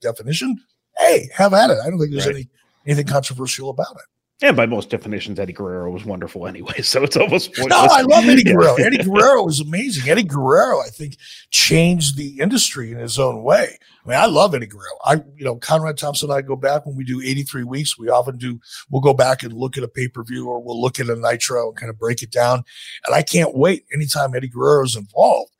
[0.00, 0.56] definition,
[0.98, 1.78] hey, have at it.
[1.84, 2.36] I don't think there's Right.
[2.36, 2.48] any
[2.86, 4.06] anything controversial about it.
[4.42, 6.72] And by most definitions, Eddie Guerrero was wonderful anyway.
[6.90, 7.82] So it's almost pointless.
[7.82, 7.94] No.
[7.94, 8.74] I love Eddie Guerrero.
[8.76, 10.08] Eddie Guerrero is amazing.
[10.08, 11.16] Eddie Guerrero, I think,
[11.50, 13.78] changed the industry in his own way.
[14.04, 14.96] I mean, I love Eddie Guerrero.
[15.04, 17.98] I, you know, Conrad Thompson and I go back when we do 83 weeks.
[17.98, 18.58] We often do,
[18.90, 21.16] we'll go back and look at a pay per view or we'll look at a
[21.16, 22.64] Nitro and kind of break it down.
[23.06, 25.52] And I can't wait anytime Eddie Guerrero is involved.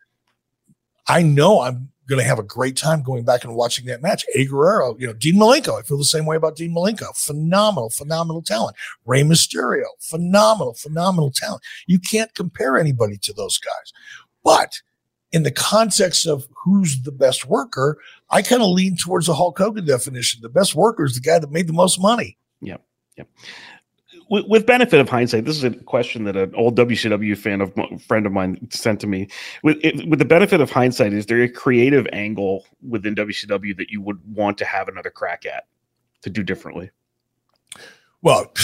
[1.06, 4.26] I know I'm going to have a great time going back and watching that match.
[4.34, 5.78] Eddie Guerrero, you know, Dean Malenko.
[5.78, 7.16] I feel the same way about Dean Malenko.
[7.16, 8.76] Phenomenal, phenomenal talent.
[9.06, 11.62] Rey Mysterio, phenomenal, phenomenal talent.
[11.86, 13.92] You can't compare anybody to those guys.
[14.44, 14.80] But
[15.32, 17.98] in the context of who's the best worker,
[18.30, 20.42] I kind of lean towards the Hulk Hogan definition.
[20.42, 22.36] The best worker is the guy that made the most money.
[24.30, 27.74] With, with benefit of hindsight, this is a question that an old WCW fan of
[28.02, 29.28] friend of mine sent to me.
[29.62, 33.90] With it, with the benefit of hindsight, is there a creative angle within WCW that
[33.90, 35.66] you would want to have another crack at
[36.22, 36.90] to do differently?
[38.22, 38.52] Well,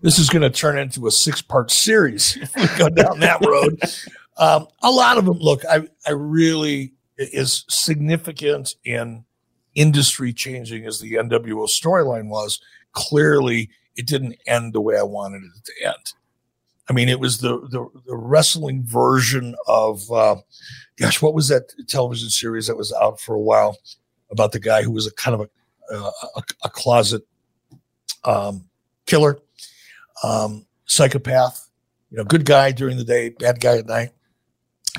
[0.00, 3.44] this is going to turn into a six part series if we go down that
[3.44, 3.80] road.
[4.36, 9.24] Um, a lot of them, look, I, I really is significant in
[9.74, 12.60] industry changing as the NWO storyline was.
[12.92, 16.12] Clearly it didn't end the way I wanted it to end.
[16.88, 20.36] I mean, it was the the, the wrestling version of, uh,
[20.96, 23.78] gosh, what was that television series that was out for a while
[24.30, 25.48] about the guy who was a kind of a
[25.92, 27.22] uh, a, a, closet
[28.22, 28.68] um,
[29.06, 29.38] killer,
[30.22, 31.68] um, psychopath,
[32.10, 34.10] you know, good guy during the day, bad guy at night.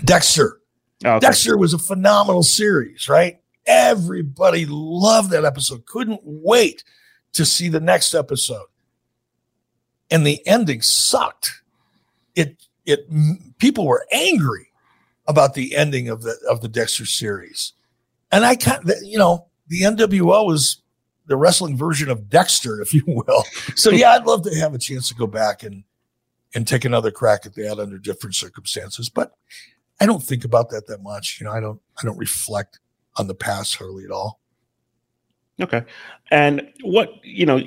[0.03, 0.59] Dexter.
[1.03, 1.19] Okay.
[1.19, 3.39] Dexter was a phenomenal series, right?
[3.65, 5.85] Everybody loved that episode.
[5.85, 6.83] Couldn't wait
[7.33, 8.67] to see the next episode.
[10.09, 11.61] And the ending sucked
[12.35, 13.07] it it
[13.59, 14.71] people were angry
[15.27, 17.73] about the ending of the of the Dexter series,
[18.31, 20.81] and I kind you know the NWO was
[21.27, 23.43] the wrestling version of Dexter, if you will.
[23.75, 25.83] So yeah, I'd love to have a chance to go back and
[26.53, 29.31] and take another crack at that under different circumstances, but
[30.01, 31.39] I don't think about that that much.
[31.39, 32.79] You know, I don't I don't reflect
[33.17, 34.40] on the past hardly at all.
[35.61, 35.83] Okay.
[36.31, 37.61] And what, you know,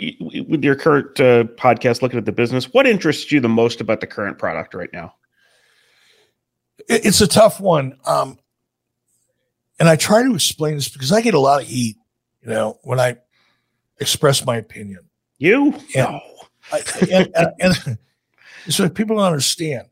[0.48, 4.00] with your current uh, podcast, looking at the business, what interests you the most about
[4.00, 5.14] the current product right now?
[6.88, 7.96] It's a tough one.
[8.04, 8.38] Um,
[9.78, 11.96] and I try to explain this because I get a lot of heat,
[12.42, 13.16] you know, when I
[13.98, 15.00] express my opinion.
[15.38, 15.74] You?
[15.94, 16.20] And, no.
[16.72, 17.98] I, and, and, and
[18.74, 19.88] so people don't understand,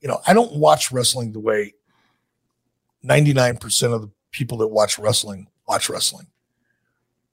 [0.00, 1.74] you know, I don't watch wrestling the way
[3.04, 6.26] 99% of the people that watch wrestling watch wrestling.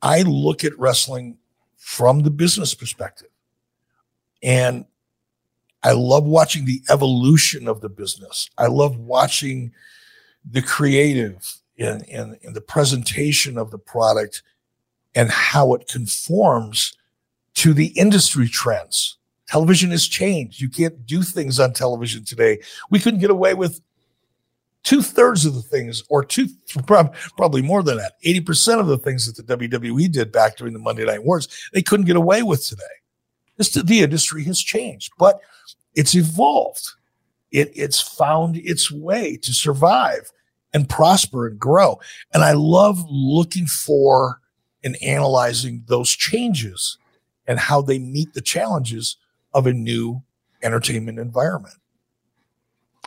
[0.02, 1.38] I look at wrestling
[1.78, 3.30] from the business perspective.
[4.44, 4.86] And
[5.84, 8.50] I love watching the evolution of the business.
[8.58, 9.72] I love watching
[10.50, 14.44] the creative and, and, and the presentation of the product
[15.16, 16.96] and how it conforms
[17.56, 19.18] to the industry trends.
[19.48, 20.62] Television has changed.
[20.62, 22.60] You can't do things on television today.
[22.90, 23.82] We couldn't get away with
[24.84, 26.48] two thirds of the things, or two,
[27.38, 30.80] probably more than that, 80% of the things that the WWE did back during the
[30.80, 32.84] Monday Night Wars, they couldn't get away with today.
[33.58, 35.40] This, the industry has changed, but
[35.94, 36.92] it's evolved.
[37.52, 40.32] It, it's found its way to survive
[40.74, 42.00] and prosper and grow.
[42.34, 44.40] And I love looking for
[44.84, 46.98] and analyzing those changes
[47.46, 49.18] and how they meet the challenges
[49.54, 50.24] of a new
[50.64, 51.76] entertainment environment.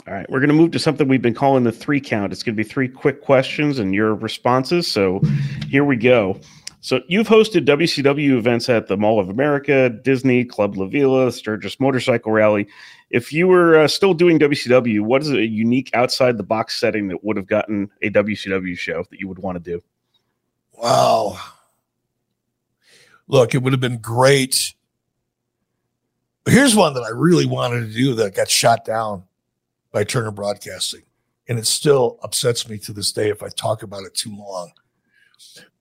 [0.06, 2.32] All right, we're going to move to something we've been calling the three count.
[2.32, 4.90] It's going to be three quick questions and your responses.
[4.90, 5.22] So
[5.68, 6.38] here we go.
[6.80, 11.80] So you've hosted WCW events at the Mall of America, Disney, Club La Vela, Sturgis
[11.80, 12.68] Motorcycle Rally.
[13.08, 17.08] If you were uh, still doing WCW, what is a unique outside the box setting
[17.08, 19.82] that would have gotten a WCW show that you would want to do?
[20.72, 21.38] Wow.
[23.28, 24.74] Look, it would have been great.
[26.46, 29.22] Here's one that I really wanted to do that got shot down
[29.94, 31.02] by Turner Broadcasting.
[31.48, 34.72] And it still upsets me to this day if I talk about it too long.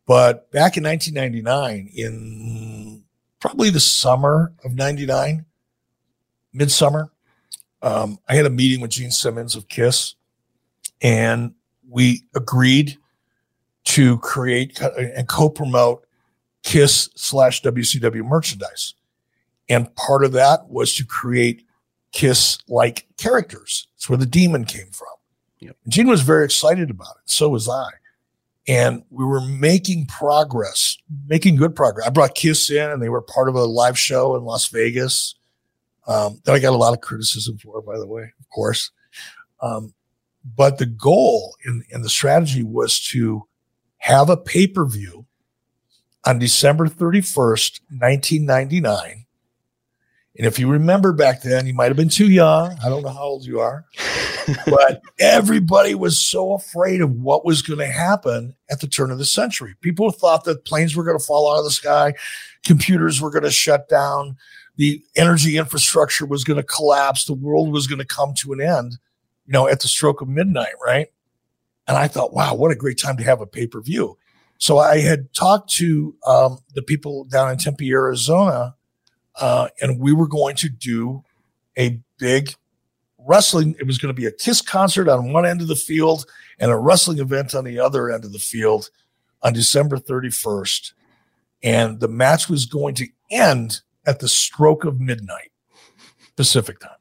[0.05, 3.03] But back in 1999, in
[3.39, 5.45] probably the summer of 99,
[6.53, 7.11] midsummer,
[7.81, 10.15] um, I had a meeting with Gene Simmons of KISS,
[11.01, 11.55] and
[11.89, 12.97] we agreed
[13.85, 16.05] to create and co promote
[16.63, 18.93] KISS slash WCW merchandise.
[19.69, 21.65] And part of that was to create
[22.13, 23.87] Kiss like characters.
[23.95, 25.07] It's where the demon came from.
[25.59, 25.75] Yep.
[25.89, 27.29] Gene was very excited about it.
[27.29, 27.89] So was I.
[28.67, 30.97] And we were making progress,
[31.27, 32.07] making good progress.
[32.07, 35.35] I brought Kiss in and they were part of a live show in Las Vegas
[36.07, 38.91] um, that I got a lot of criticism for, by the way, of course.
[39.61, 39.93] Um,
[40.55, 43.47] but the goal and, and the strategy was to
[43.97, 45.25] have a pay per view
[46.25, 49.22] on December 31st, 1999
[50.35, 52.75] and if you remember back then, you might have been too young.
[52.83, 53.85] I don't know how old you are,
[54.65, 59.19] but everybody was so afraid of what was going to happen at the turn of
[59.19, 59.75] the century.
[59.81, 62.15] People thought that planes were going to fall out of the sky,
[62.65, 64.35] computers were going to shut down,
[64.75, 68.61] the energy infrastructure was going to collapse, the world was going to come to an
[68.61, 68.97] end,
[69.45, 71.09] you know, at the stroke of midnight, right?
[71.87, 74.17] And I thought, wow, what a great time to have a pay per view.
[74.57, 78.75] So I had talked to um, the people down in Tempe, Arizona
[79.39, 81.23] uh, and we were going to do
[81.77, 82.53] a big
[83.17, 83.75] wrestling.
[83.79, 86.25] It was going to be a Kiss concert on one end of the field
[86.59, 88.89] and a wrestling event on the other end of the field
[89.41, 90.93] on December 31st.
[91.63, 95.51] And the match was going to end at the stroke of midnight
[96.35, 96.91] Pacific time.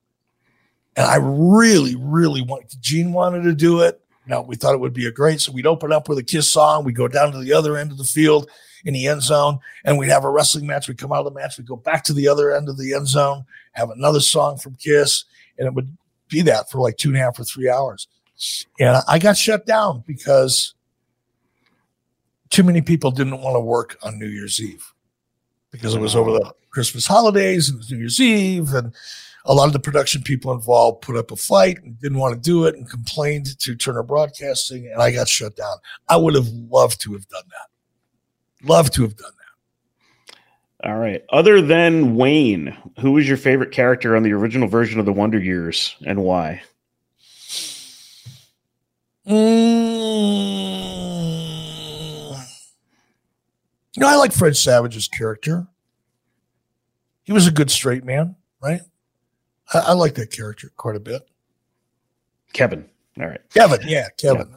[0.94, 4.00] And I really, really wanted, Gene wanted to do it.
[4.26, 5.40] Now we thought it would be a great.
[5.40, 6.84] So we'd open up with a Kiss song.
[6.84, 8.48] We'd go down to the other end of the field
[8.84, 10.88] in the end zone, and we'd have a wrestling match.
[10.88, 12.94] We'd come out of the match, we'd go back to the other end of the
[12.94, 15.24] end zone, have another song from Kiss,
[15.58, 15.96] and it would
[16.28, 18.08] be that for like two and a half or three hours.
[18.80, 20.74] And I got shut down because
[22.50, 24.92] too many people didn't want to work on New Year's Eve.
[25.72, 28.92] because it was over the Christmas holidays and it was New Year's Eve, and
[29.46, 32.40] a lot of the production people involved put up a fight and didn't want to
[32.40, 35.76] do it and complained to Turner Broadcasting, and I got shut down.
[36.08, 37.71] I would have loved to have done that.
[38.64, 40.88] Love to have done that.
[40.88, 41.22] All right.
[41.30, 45.38] Other than Wayne, who was your favorite character on the original version of the Wonder
[45.38, 46.62] Years and why?
[49.26, 50.02] Mm.
[53.94, 55.68] You know, I like Fred Savage's character.
[57.22, 58.80] He was a good straight man, right?
[59.72, 61.22] I, I like that character quite a bit.
[62.52, 62.88] Kevin.
[63.20, 63.40] All right.
[63.52, 64.48] Kevin, yeah, Kevin.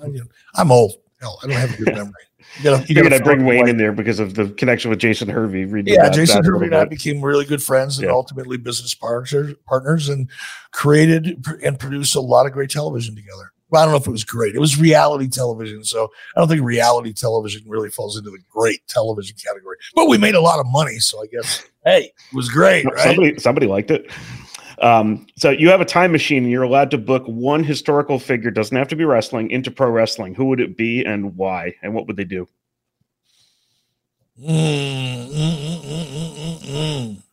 [0.56, 0.93] I, am old.
[1.22, 2.13] Hell, I don't have a good memory.
[2.59, 2.63] You
[2.93, 5.66] gotta, you bring Wayne in there because of the connection with Jason Hervey.
[5.84, 8.13] Yeah, Jason Hervey and I became really good friends and yeah.
[8.13, 10.30] ultimately business partners, partners, and
[10.72, 13.51] created and produced a lot of great television together.
[13.70, 14.55] Well, I don't know if it was great.
[14.55, 18.88] It was reality television, so I don't think reality television really falls into the great
[18.88, 19.78] television category.
[19.95, 22.86] But we made a lot of money, so I guess hey, it was great.
[22.86, 22.99] Right?
[22.99, 24.11] Somebody, somebody liked it.
[24.82, 28.51] Um, so you have a time machine and you're allowed to book one historical figure,
[28.51, 30.36] doesn't have to be wrestling, into pro wrestling.
[30.36, 31.76] Who would it be and why?
[31.82, 32.47] And what would they do?
[34.41, 37.23] Mm, mm, mm,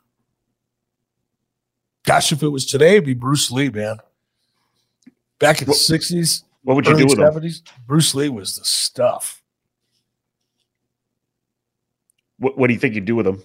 [2.05, 3.97] Gosh, if it was today, it'd be Bruce Lee, man.
[5.39, 7.75] Back in what, the 60s, what would you do with 70s, him?
[7.87, 9.43] Bruce Lee was the stuff.
[12.39, 13.43] What, what do you think you'd do with him?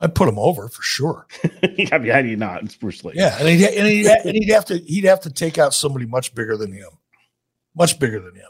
[0.00, 1.26] I'd put him over for sure.
[1.62, 2.62] I mean, how do you not?
[2.62, 3.14] It's Bruce Lee.
[3.16, 6.06] Yeah, and he'd, and, he'd, and he'd have to he'd have to take out somebody
[6.06, 6.88] much bigger than him,
[7.74, 8.48] much bigger than him.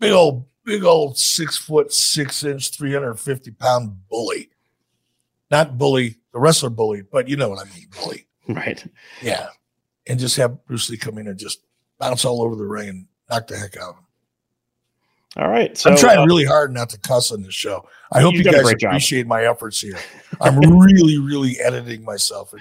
[0.00, 4.48] Big old, big old six foot six inch, three hundred fifty pound bully.
[5.50, 8.26] Not bully, the wrestler bully, but you know what I mean, bully.
[8.48, 8.84] Right.
[9.22, 9.48] Yeah,
[10.06, 11.60] and just have Bruce Lee come in and just
[11.98, 14.05] bounce all over the ring and knock the heck out of him.
[15.36, 15.76] All right.
[15.76, 17.86] So I'm trying uh, really hard not to cuss on this show.
[18.10, 19.28] I hope you, you guys appreciate job.
[19.28, 19.98] my efforts here.
[20.40, 22.54] I'm really, really editing myself.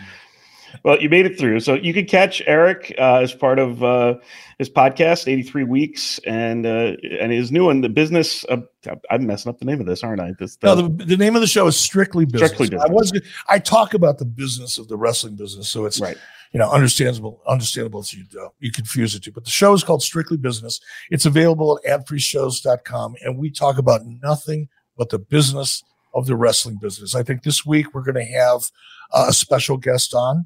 [0.84, 1.62] Well, you made it through.
[1.62, 4.16] So you could catch Eric uh, as part of uh,
[4.60, 8.44] his podcast, 83 Weeks, and uh, and his new one, The Business.
[8.50, 10.34] I'm messing up the name of this, aren't I?
[10.38, 12.52] This, the, no, the, the name of the show is Strictly Business.
[12.52, 12.90] Strictly Business.
[12.90, 15.70] I, was, I talk about the business of the wrestling business.
[15.70, 16.18] So it's right
[16.52, 19.32] you know, understandable, understandable so you, uh, you confuse it too.
[19.32, 20.80] But the show is called Strictly Business.
[21.10, 23.16] It's available at adfreeshows.com.
[23.24, 25.84] And we talk about nothing but the business
[26.14, 27.14] of the wrestling business.
[27.14, 28.72] I think this week we're going to have
[29.14, 30.46] uh, a special guest on.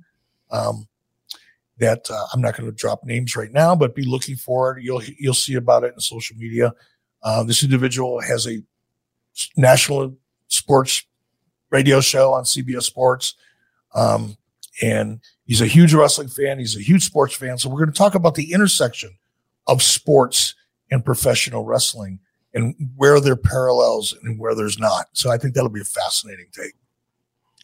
[0.52, 0.88] Um,
[1.80, 4.84] that uh, I'm not going to drop names right now, but be looking for it.
[4.84, 6.74] You'll you'll see about it in social media.
[7.24, 8.62] Uh, this individual has a
[9.58, 10.16] national
[10.48, 11.06] sports
[11.70, 13.36] radio show on CBS Sports,
[13.96, 14.38] um,
[14.82, 16.60] and He's a huge wrestling fan.
[16.60, 17.58] He's a huge sports fan.
[17.58, 19.18] So we're going to talk about the intersection
[19.66, 20.54] of sports
[20.92, 22.20] and professional wrestling
[22.54, 25.08] and where there are parallels and where there's not.
[25.14, 26.74] So I think that'll be a fascinating take.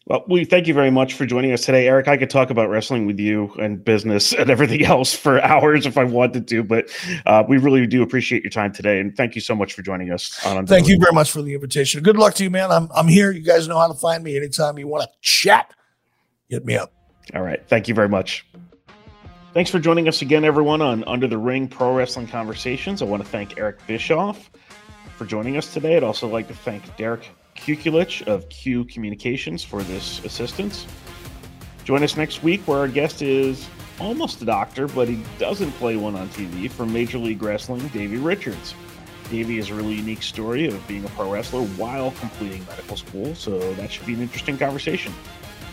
[0.06, 2.08] Well, we thank you very much for joining us today, Eric.
[2.08, 5.96] I could talk about wrestling with you and business and everything else for hours if
[5.96, 6.88] I wanted to, but
[7.24, 10.10] uh, we really do appreciate your time today, and thank you so much for joining
[10.10, 10.44] us.
[10.44, 12.02] On thank you very much for the invitation.
[12.02, 12.72] Good luck to you, man.
[12.72, 13.30] I'm I'm here.
[13.30, 15.72] You guys know how to find me anytime you want to chat.
[16.48, 16.95] Hit me up.
[17.34, 17.60] All right.
[17.68, 18.46] Thank you very much.
[19.52, 23.00] Thanks for joining us again, everyone, on Under the Ring Pro Wrestling Conversations.
[23.00, 24.50] I want to thank Eric Bischoff
[25.16, 25.96] for joining us today.
[25.96, 30.86] I'd also like to thank Derek Kukulich of Q Communications for this assistance.
[31.84, 33.66] Join us next week where our guest is
[33.98, 38.18] almost a doctor, but he doesn't play one on TV from Major League Wrestling, Davey
[38.18, 38.74] Richards.
[39.30, 43.34] Davey has a really unique story of being a pro wrestler while completing medical school,
[43.34, 45.12] so that should be an interesting conversation.